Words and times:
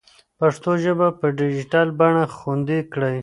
پښتو 0.39 0.71
ژبه 0.83 1.07
په 1.19 1.25
ډیجیټل 1.39 1.87
بڼه 1.99 2.23
خوندي 2.35 2.79
کړئ. 2.93 3.17